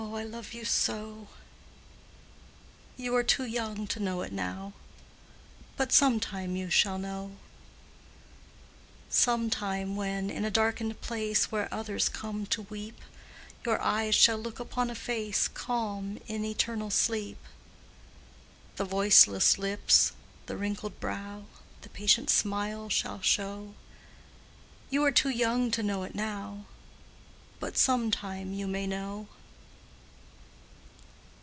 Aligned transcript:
I 0.01 0.23
love 0.23 0.53
you 0.53 0.65
so 0.65 1.27
You 2.97 3.15
are 3.15 3.23
too 3.23 3.45
young 3.45 3.85
to 3.87 3.99
know 3.99 4.21
it 4.23 4.33
now, 4.33 4.73
But 5.77 5.91
some 5.91 6.19
time 6.19 6.55
you 6.55 6.69
shall 6.71 6.97
know! 6.97 7.37
Some 9.09 9.49
time 9.51 9.95
when, 9.95 10.29
in 10.31 10.43
a 10.43 10.49
darkened 10.51 10.99
place 11.01 11.51
Where 11.51 11.71
others 11.71 12.09
come 12.09 12.47
to 12.47 12.63
weep, 12.63 12.99
Your 13.63 13.79
eyes 13.79 14.15
shall 14.15 14.37
look 14.39 14.59
upon 14.59 14.89
a 14.89 14.95
face 14.95 15.47
Calm 15.47 16.19
in 16.27 16.43
eternal 16.45 16.89
sleep, 16.89 17.37
The 18.77 18.85
voiceless 18.85 19.57
lips, 19.59 20.13
the 20.47 20.57
wrinkled 20.57 20.99
brow, 20.99 21.45
The 21.83 21.89
patient 21.89 22.29
smile 22.31 22.89
shall 22.89 23.21
show 23.21 23.75
You 24.89 25.03
are 25.05 25.11
too 25.11 25.29
young 25.31 25.69
to 25.71 25.83
know 25.83 26.03
it 26.03 26.15
now, 26.15 26.65
But 27.59 27.77
some 27.77 28.09
time 28.11 28.51
you 28.53 28.65
may 28.67 28.87
know! 28.87 29.27